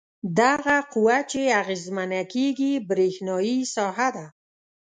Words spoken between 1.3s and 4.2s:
چې اغیزمنه کیږي برېښنايي ساحه